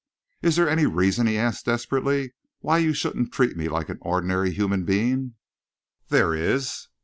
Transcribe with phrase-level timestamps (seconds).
[0.41, 4.49] "Is there any reason," he asked desperately, "why you shouldn't treat me like an ordinary
[4.49, 5.35] human being?"
[6.09, 6.87] "There is."